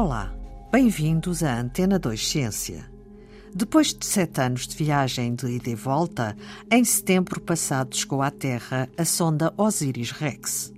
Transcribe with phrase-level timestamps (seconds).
[0.00, 0.32] Olá,
[0.70, 2.88] bem-vindos à Antena 2 Ciência.
[3.52, 6.36] Depois de sete anos de viagem de ida e volta,
[6.70, 10.72] em setembro passado chegou à Terra a sonda Osiris-Rex.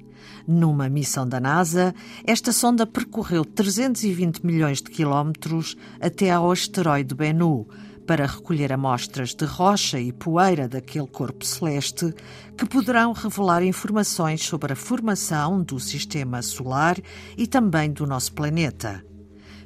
[0.48, 1.94] Numa missão da NASA,
[2.24, 7.68] esta sonda percorreu 320 milhões de quilómetros até ao asteroide Bennu,
[8.06, 12.14] para recolher amostras de rocha e poeira daquele corpo celeste
[12.56, 16.96] que poderão revelar informações sobre a formação do sistema solar
[17.36, 19.09] e também do nosso planeta.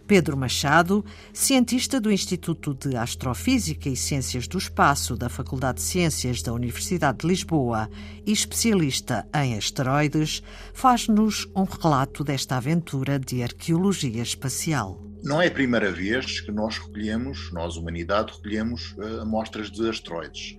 [0.07, 6.43] Pedro Machado, cientista do Instituto de Astrofísica e Ciências do Espaço da Faculdade de Ciências
[6.43, 7.89] da Universidade de Lisboa
[8.27, 10.43] e especialista em asteroides,
[10.75, 15.03] faz-nos um relato desta aventura de arqueologia espacial.
[15.23, 20.59] Não é a primeira vez que nós recolhemos, nós, humanidade, recolhemos uh, amostras de asteroides.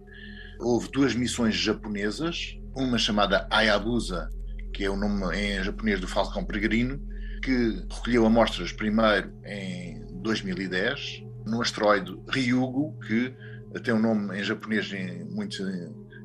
[0.60, 4.28] Houve duas missões japonesas, uma chamada Hayabusa,
[4.74, 7.00] que é o nome em japonês do Falcão Peregrino,
[7.46, 13.36] que recolheu amostras primeiro em 2010, no asteroide Ryugu, que
[13.84, 14.92] tem um nome em japonês
[15.30, 15.62] muito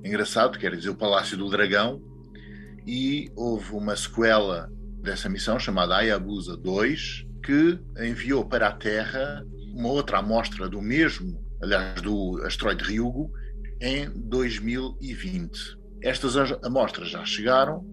[0.03, 2.01] engraçado, quer dizer o Palácio do Dragão,
[2.87, 9.91] e houve uma sequela dessa missão chamada Hayabusa 2, que enviou para a Terra uma
[9.91, 13.31] outra amostra do mesmo, aliás, do asteroide Ryugu,
[13.79, 15.79] em 2020.
[16.03, 16.35] Estas
[16.65, 17.85] amostras já chegaram,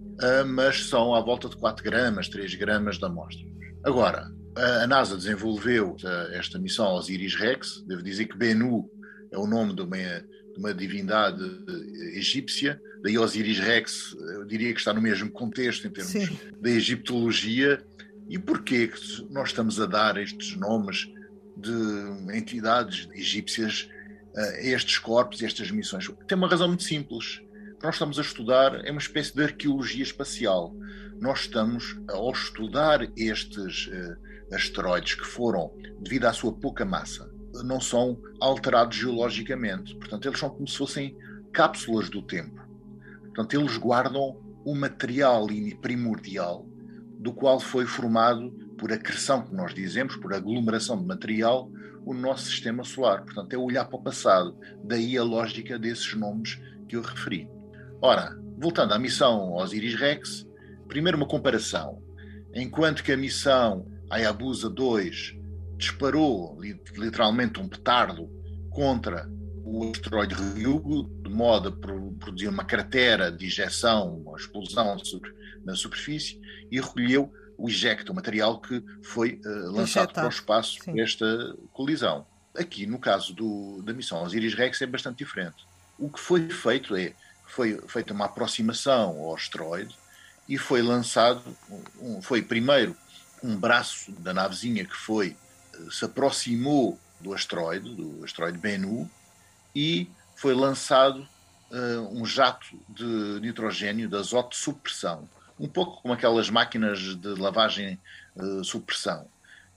[0.46, 3.46] mas são à volta de 4 gramas, 3 gramas de amostra.
[3.84, 8.90] Agora, a NASA desenvolveu ah, esta missão Osiris-Rex, devo dizer que Bennu
[9.30, 14.78] é o nome de uma, de uma divindade eh, egípcia, daí Osiris-Rex, eu diria que
[14.78, 16.28] está no mesmo contexto em termos Sim.
[16.60, 17.84] da egiptologia,
[18.28, 21.08] e porquê que nós estamos a dar estes nomes
[21.56, 23.88] de entidades egípcias
[24.36, 26.10] a estes corpos e estas missões?
[26.26, 27.40] Tem uma razão muito simples.
[27.80, 30.74] Nós estamos a estudar é uma espécie de arqueologia espacial.
[31.20, 37.30] Nós estamos, ao estudar estes uh, asteroides que foram, devido à sua pouca massa,
[37.64, 39.94] não são alterados geologicamente.
[39.94, 41.16] Portanto, eles são como se fossem
[41.52, 42.60] cápsulas do tempo.
[43.26, 45.46] Portanto, eles guardam o material
[45.80, 46.66] primordial
[47.20, 51.70] do qual foi formado por acreção, que nós dizemos, por aglomeração de material,
[52.04, 53.22] o nosso sistema solar.
[53.22, 54.58] Portanto, é olhar para o passado.
[54.82, 57.48] Daí a lógica desses nomes que eu referi.
[58.00, 60.46] Ora, voltando à missão Osiris-Rex,
[60.86, 62.00] primeiro uma comparação.
[62.54, 65.36] Enquanto que a missão Hayabusa 2
[65.76, 66.56] disparou
[66.96, 68.30] literalmente um petardo
[68.70, 69.28] contra
[69.64, 74.96] o asteroide Ryugu, de modo a produzir uma cratera de injeção, uma explosão
[75.64, 80.78] na superfície, e recolheu o ejecto, o material que foi uh, lançado para o espaço
[80.92, 81.26] nesta
[81.72, 82.24] colisão.
[82.56, 85.66] Aqui, no caso do, da missão Osiris-Rex, é bastante diferente.
[85.98, 87.12] O que foi feito é,
[87.48, 89.94] foi feita uma aproximação ao asteroide
[90.48, 91.42] e foi lançado,
[92.00, 92.96] um, foi primeiro
[93.42, 95.36] um braço da navezinha que foi,
[95.74, 99.10] eh, se aproximou do asteroide, do asteroide Bennu,
[99.74, 101.26] e foi lançado
[101.70, 105.28] uh, um jato de nitrogênio, de azoto de supressão,
[105.58, 107.98] um pouco como aquelas máquinas de lavagem
[108.36, 109.26] uh, supressão.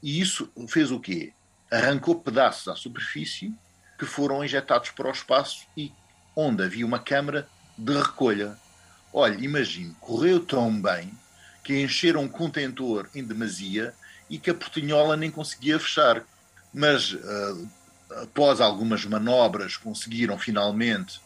[0.01, 1.33] E isso fez o quê?
[1.71, 3.53] Arrancou pedaços à superfície
[3.97, 5.91] que foram injetados para o espaço e
[6.35, 7.47] onde havia uma câmara
[7.81, 8.55] de recolha.
[9.11, 11.11] Olha, imagine, correu tão bem
[11.63, 13.93] que encheram um contentor em demasia
[14.29, 16.23] e que a portinhola nem conseguia fechar.
[16.73, 17.69] Mas uh,
[18.21, 21.19] após algumas manobras conseguiram finalmente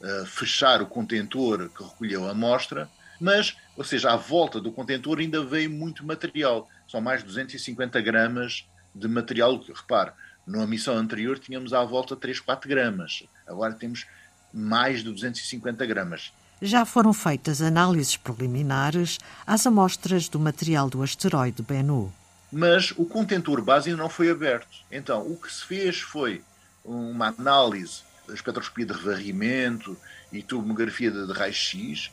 [0.00, 5.18] uh, fechar o contentor que recolheu a amostra, mas, ou seja, à volta do contentor
[5.18, 6.68] ainda veio muito material.
[6.86, 9.58] São mais de 250 gramas de material.
[9.74, 10.12] Repare,
[10.46, 13.24] numa missão anterior tínhamos à volta 3, 4 gramas.
[13.46, 14.06] Agora temos
[14.52, 16.32] mais de 250 gramas.
[16.60, 22.12] Já foram feitas análises preliminares às amostras do material do asteroide Bennu.
[22.52, 24.68] Mas o contentor base ainda não foi aberto.
[24.90, 26.44] Então, o que se fez foi
[26.84, 29.96] uma análise da espectroscopia de revarrimento
[30.30, 32.10] e tomografia de raio-x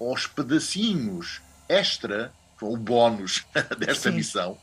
[0.00, 3.44] aos pedacinhos extra, o bónus
[3.78, 4.16] desta Sim.
[4.16, 4.58] missão,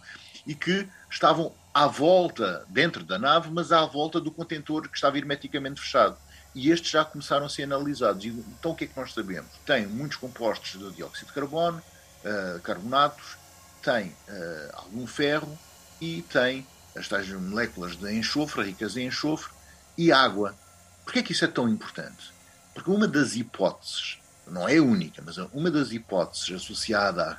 [0.48, 5.18] e que estavam à volta, dentro da nave, mas à volta do contentor que estava
[5.18, 6.18] hermeticamente fechado
[6.56, 8.24] e estes já começaram a ser analisados.
[8.26, 9.52] Então o que é que nós sabemos?
[9.66, 11.82] Tem muitos compostos de dióxido de carbono,
[12.24, 13.38] uh, carbonatos,
[13.84, 15.60] tem uh, algum ferro
[16.00, 16.66] e tem
[16.96, 19.52] as tais moléculas de enxofre, ricas em enxofre,
[19.98, 20.56] e água.
[21.04, 22.34] Porquê é que isso é tão importante?
[22.74, 24.18] Porque uma das hipóteses,
[24.48, 27.38] não é única, mas uma das hipóteses associada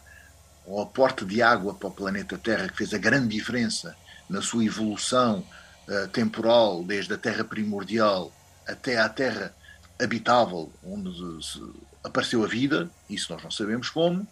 [0.66, 3.96] ao aporte de água para o planeta Terra que fez a grande diferença
[4.28, 5.46] na sua evolução
[5.88, 8.30] uh, temporal desde a Terra primordial
[8.66, 9.54] até à terra
[9.98, 11.10] habitável onde
[12.04, 14.26] apareceu a vida, isso nós não sabemos como,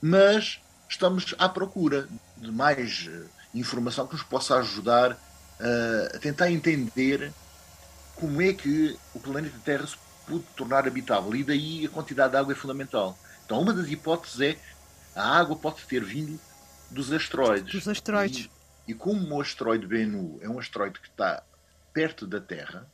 [0.00, 3.22] mas estamos à procura de mais eh,
[3.54, 5.16] informação que nos possa ajudar
[6.14, 7.32] a tentar entender
[8.14, 9.96] como é que o planeta Terra se
[10.26, 13.18] pôde tornar habitável e daí a quantidade de água é fundamental.
[13.44, 14.56] Então, uma das hipóteses é
[15.14, 16.38] a água pode ter vindo
[16.90, 17.72] dos asteroides.
[17.72, 18.48] Dos asteroides.
[18.86, 21.42] E, e como o asteroide Bennu é um asteroide que está
[21.92, 22.86] perto da Terra,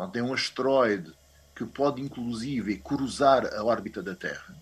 [0.00, 1.12] portanto, é um asteroide
[1.54, 4.56] que pode inclusive cruzar a órbita da Terra.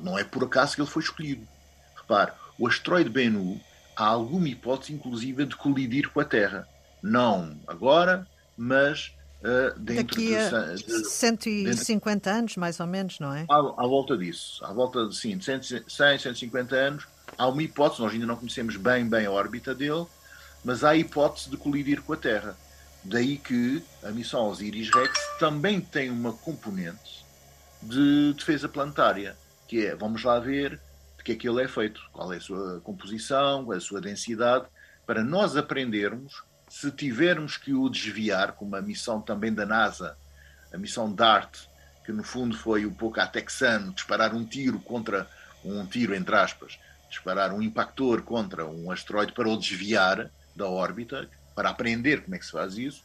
[0.00, 1.46] Não é por acaso que ele foi escolhido.
[1.94, 3.60] Repare, o asteroide Bennu
[3.94, 6.66] há alguma hipótese inclusive de colidir com a Terra.
[7.02, 8.26] Não agora,
[8.56, 13.44] mas uh, dentro Daqui a de, de 150 dentro, anos, mais ou menos, não é?
[13.48, 17.06] À, à, volta disso, à volta de sim, de 100, 150 anos,
[17.36, 20.06] há uma hipótese, nós ainda não conhecemos bem, bem a órbita dele,
[20.64, 22.56] mas há a hipótese de colidir com a Terra.
[23.04, 27.24] Daí que a missão Osiris-Rex também tem uma componente
[27.82, 29.36] de defesa planetária,
[29.66, 30.80] que é, vamos lá ver
[31.16, 33.80] de que é que ele é feito, qual é a sua composição, qual é a
[33.80, 34.66] sua densidade,
[35.06, 40.16] para nós aprendermos, se tivermos que o desviar, como a missão também da NASA,
[40.72, 41.66] a missão DART,
[42.04, 45.26] que no fundo foi um pouco a texano, disparar um tiro contra
[45.64, 46.78] um tiro entre aspas,
[47.08, 51.28] disparar um impactor contra um asteroide para o desviar da órbita,
[51.58, 53.02] para aprender como é que se faz isso.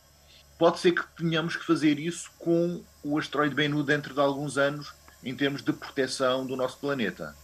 [0.59, 4.93] Pode ser que tenhamos que fazer isso com o asteroide Bennu dentro de alguns anos,
[5.23, 7.35] em termos de proteção do nosso planeta.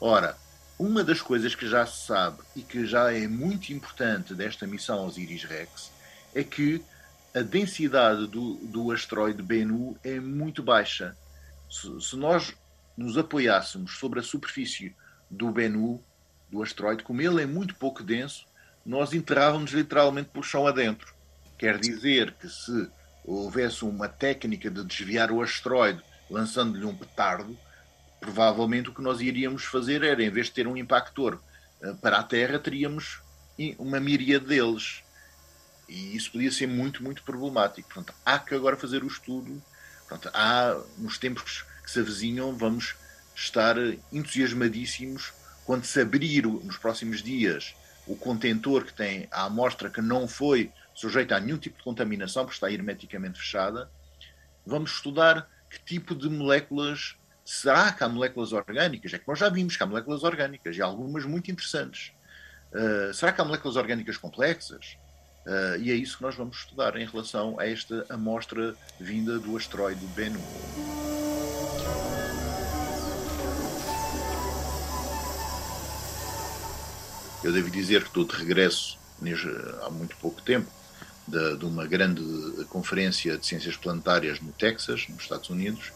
[0.00, 0.34] Ora,
[0.78, 5.04] uma das coisas que já se sabe e que já é muito importante desta missão
[5.04, 5.92] Osiris-Rex
[6.34, 6.82] é que
[7.34, 11.14] a densidade do, do asteroide Bennu é muito baixa.
[11.70, 12.54] Se, se nós
[12.96, 14.96] nos apoiássemos sobre a superfície
[15.30, 16.02] do Bennu,
[16.50, 18.45] do asteroide, como ele é muito pouco denso,
[18.86, 21.12] nós enterrávamos literalmente pelo chão adentro.
[21.58, 22.88] Quer dizer que se
[23.24, 26.00] houvesse uma técnica de desviar o asteroide
[26.30, 27.58] lançando-lhe um petardo,
[28.20, 31.40] provavelmente o que nós iríamos fazer era, em vez de ter um impactor
[31.82, 33.20] eh, para a Terra, teríamos
[33.78, 35.02] uma miríade deles.
[35.88, 37.88] E isso podia ser muito, muito problemático.
[37.88, 39.62] Portanto, há que agora fazer o estudo.
[40.08, 42.94] Portanto, há, nos tempos que se avizinham, vamos
[43.34, 43.76] estar
[44.12, 45.32] entusiasmadíssimos
[45.64, 47.74] quando se abrir nos próximos dias
[48.06, 52.44] o contentor que tem a amostra que não foi sujeita a nenhum tipo de contaminação,
[52.44, 53.90] porque está hermeticamente fechada,
[54.64, 59.14] vamos estudar que tipo de moléculas será que há moléculas orgânicas?
[59.14, 62.12] É que nós já vimos que há moléculas orgânicas e algumas muito interessantes.
[62.72, 64.96] Uh, será que há moléculas orgânicas complexas?
[65.46, 69.56] Uh, e é isso que nós vamos estudar em relação a esta amostra vinda do
[69.56, 70.40] asteroide Bennu.
[77.46, 78.98] Eu devo dizer que estou de regresso
[79.84, 80.68] há muito pouco tempo
[81.28, 82.20] de, de, uma grande
[82.68, 85.92] conferência de ciências planetárias no Texas, nos Estados Unidos,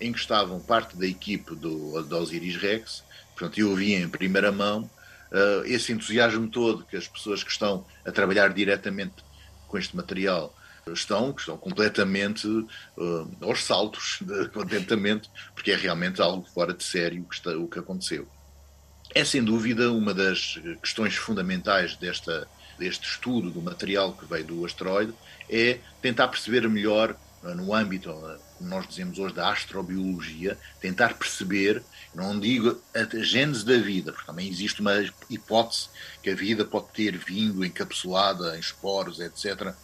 [0.00, 3.04] em que estavam parte da equipe do, do Osiris Rex.
[3.36, 4.90] Portanto, eu vi em primeira mão
[5.30, 9.22] uh, esse entusiasmo todo que as pessoas que estão a trabalhar diretamente
[9.68, 10.52] com este material
[10.92, 17.22] estão, estão completamente uh, aos saltos de contentamento, porque é realmente algo fora de sério
[17.22, 18.26] que, está, o que aconteceu.
[19.18, 22.46] É sem dúvida uma das questões fundamentais desta,
[22.78, 25.12] deste estudo do material que veio do asteroide,
[25.50, 28.12] é tentar perceber melhor, no âmbito,
[28.56, 31.82] como nós dizemos hoje, da astrobiologia, tentar perceber,
[32.14, 34.94] não digo a gênese da vida, porque também existe uma
[35.28, 35.88] hipótese
[36.22, 39.74] que a vida pode ter vindo encapsulada em esporos, etc.,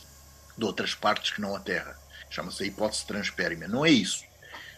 [0.56, 1.98] de outras partes que não a Terra.
[2.30, 3.66] Chama-se a hipótese transpérmia.
[3.66, 4.22] Não é isso.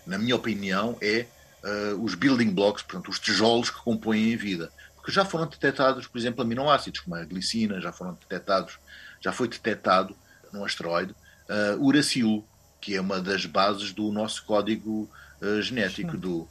[0.07, 1.27] Na minha opinião, é
[1.67, 4.73] uh, os building blocks, portanto, os tijolos que compõem a vida.
[4.95, 8.79] Porque já foram detectados, por exemplo, aminoácidos, como a glicina, já foram detectados,
[9.21, 10.17] já foi detectado
[10.53, 11.15] num asteroide,
[11.49, 12.47] uh, uracilo,
[12.81, 15.11] que é uma das bases do nosso código
[15.43, 16.19] uh, genético, Sim.
[16.19, 16.49] do,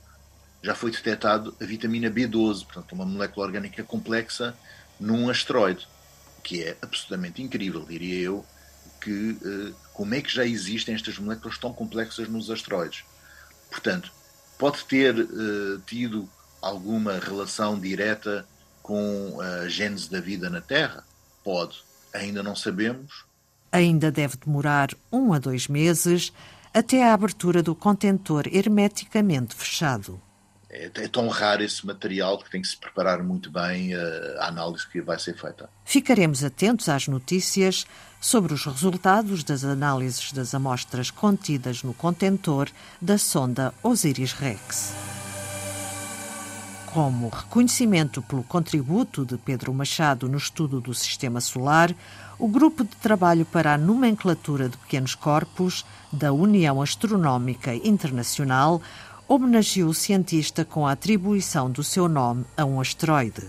[0.61, 4.55] já foi detectado a vitamina B12, portanto, uma molécula orgânica complexa
[4.99, 5.87] num asteroide,
[6.43, 8.45] que é absolutamente incrível, diria eu,
[9.01, 9.37] que
[9.93, 13.03] como é que já existem estas moléculas tão complexas nos asteroides.
[13.69, 14.11] Portanto,
[14.57, 16.29] pode ter uh, tido
[16.61, 18.45] alguma relação direta
[18.81, 21.03] com a gênese da vida na Terra?
[21.43, 21.83] Pode.
[22.13, 23.25] Ainda não sabemos.
[23.71, 26.31] Ainda deve demorar um a dois meses
[26.73, 30.21] até a abertura do contentor hermeticamente fechado.
[30.77, 34.37] É, é, tão raro esse material que tem que se preparar muito bem a, eh,
[34.39, 35.69] a análise que vai ser feita.
[35.85, 37.85] Ficaremos atentos às notícias
[38.19, 42.69] sobre os resultados das análises das amostras contidas no contentor
[43.01, 44.93] da sonda Osiris-Rex.
[46.87, 51.95] Como reconhecimento pelo contributo de Pedro Machado no estudo do Sistema Solar,
[52.37, 58.81] o Grupo de Trabalho para a Nomenclatura de Pequenos Corpos da União Astronómica Internacional
[59.27, 63.43] homenageou o cientista com a atribuição do seu nome a um asteroide.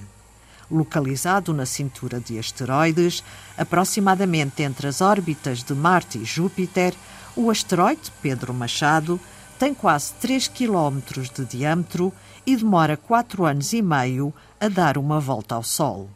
[0.70, 3.22] Localizado na cintura de asteroides,
[3.56, 6.94] aproximadamente entre as órbitas de Marte e Júpiter,
[7.36, 9.20] o asteroide Pedro Machado
[9.58, 10.98] tem quase 3 km
[11.34, 12.12] de diâmetro
[12.44, 16.08] e demora 4 anos e meio a dar uma volta ao Sol.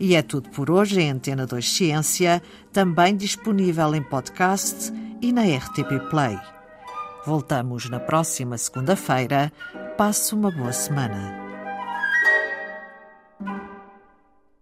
[0.00, 2.42] E é tudo por hoje em Antena 2 Ciência,
[2.72, 6.38] também disponível em podcast e na RTP Play.
[7.24, 9.52] Voltamos na próxima segunda-feira.
[9.96, 11.41] Passe uma boa semana.